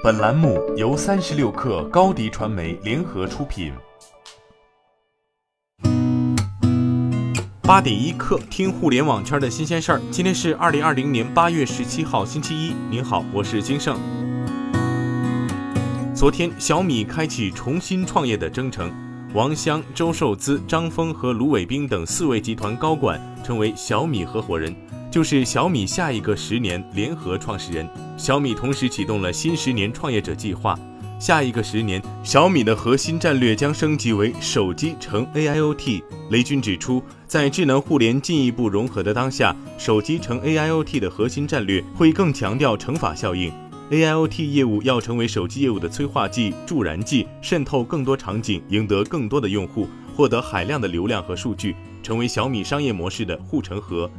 [0.00, 3.72] 本栏目由三十六氪高低传媒联合出品。
[7.62, 10.00] 八点一刻，听互联网圈的新鲜事儿。
[10.12, 12.74] 今天是二零二零年八月十七号，星期一。
[12.88, 13.98] 您好，我是金盛。
[16.14, 18.92] 昨天，小米开启重新创业的征程，
[19.34, 24.74] 王湘、周受资、张峰和卢伟冰等四位集团高管成为小米合伙人。
[25.10, 27.88] 就是小米下一个十年联合创始人。
[28.16, 30.78] 小米同时启动了新十年创业者计划。
[31.18, 36.02] 下一个十年，小米的核心战略将升级为手机乘 AIoT。
[36.30, 43.52] 雷军指出，在智能互联进一步融合的当下，手机乘 AIoT 的核心战略会更强调乘法效应。
[43.90, 54.10] AIoT 业务要成为手机业务的催化剂、助燃剂，渗透更多场景，赢得更多的用户，获得海量的流量和数据，成为小米商业模式的护城河。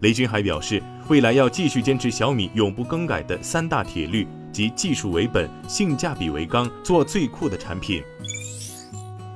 [0.00, 8.00] 雷军还表示，未来要继续坚持小米永不更改的三大铁律，即技术为本、性价比为纲，做最酷的产品。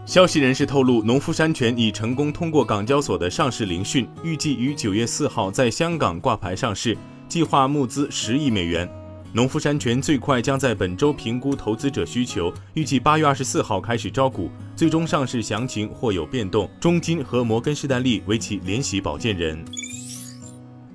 [0.06, 6.96] 消息人士透露，农夫山泉已成功通过港交所的上市聆讯，预计于九月四号在香港挂牌上市，
[7.28, 8.88] 计划募资十亿美元。
[9.32, 16.68] 农夫山泉最快将在本周评估投资者需求，预计八月二十四号开始招股，最终上市详情或有变动。
[16.80, 19.64] 中金和摩根士丹利为其联席保荐人。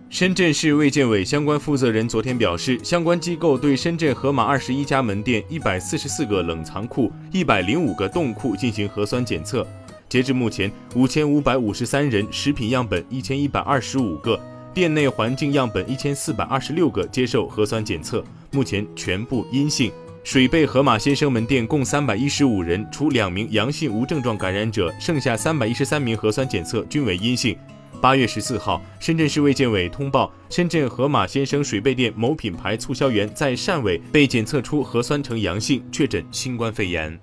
[0.09, 9.65] 深圳市卫健委相关负责人昨天表示，相关机构对深圳盒马二十一家门店、一百四十四个冷藏库、一百零五个冻库进行核酸检测。
[10.09, 14.37] 截至目前，五千五百五十三人食品样本一千一百二十五个，
[14.75, 19.89] 店内环境样本一千四百二十六个接受核酸检测，目前全部阴性。
[20.21, 27.57] 水贝盒马先生门店共三百一十五人，除两名阳性无症状感染者，剩下三百一十三名核酸检测均为阴性。
[28.01, 37.17] 八月十四号，深圳市卫健委通报，深圳盒马鲜生水贝店某品牌促销员在汕尾被检测出核酸呈阳性，确诊新冠肺炎。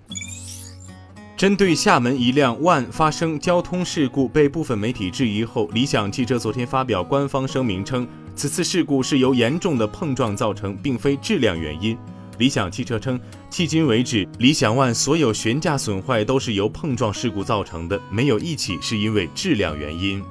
[1.42, 8.06] 针对厦门一辆 ONE 发生交通事故被部分媒体质疑后，理想汽车昨天发表官方声明称，
[8.36, 11.98] 此次事故是由严重的碰撞造成，并非质量原因。
[12.38, 13.18] 理想汽车称，
[13.50, 20.22] 迄今为止，理想 ONE 所有悬架损坏都是由碰撞事故造成的，没有一起是因为质量原因。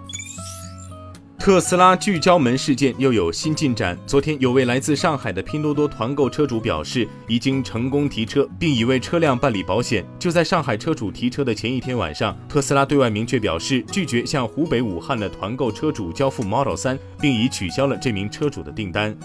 [1.41, 3.97] 特斯拉聚焦门事件又有新进展。
[4.05, 10.05] 昨天，有位来自上海的拼多多团购车主表示，已经成功提车，并已为车辆办理保险。
[10.19, 19.17] 就在上海车主提车的前一天晚上，特斯拉对外明确表示，拒绝向湖北武汉的团购车主交付 Model 3，并已取消了这名车主的订单。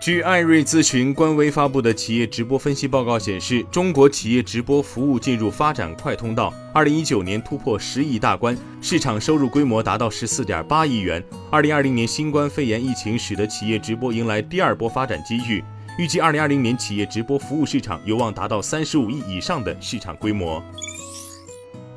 [0.00, 11.22] 据艾瑞咨询官微发布的企业直播分析报告显示，中国企业直播服务进入发展快通道，二零一九年突破十亿大关，市场收入规模达到十四点八亿元。
[11.50, 15.62] 二零二零年新冠肺炎疫情使得企业直播迎来第二波发展机遇，
[15.98, 20.62] 预计二零二零年企业直播服务市场有望达到三十五亿以上的市场规模。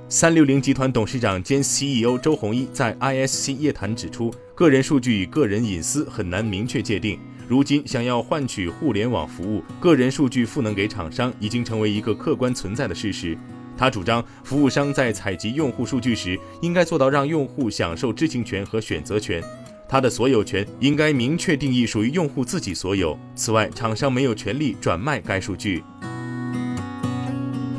[0.09, 7.17] 三六零集团董事长兼 CEO 周鸿祎在 ISC 夜谈指出，个人数据与个人隐私很难明确界定。
[7.47, 13.37] 如今，想要换取互联网服务，个人数据赋能给厂商已经成为一个客观存在的事实。
[13.77, 19.43] 他主张，服务商在采集用户数据时，应该做到让用户享受知情权和选择权。
[19.89, 23.17] 他的所有权应该明确定义，属于用户自己所有。
[23.35, 25.83] 此外，厂商没有权利转卖该数据。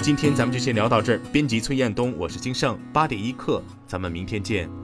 [0.00, 1.20] 今天咱们就先聊到这儿。
[1.32, 4.84] 编辑崔彦东，我是金盛，八点一刻，咱们明天见。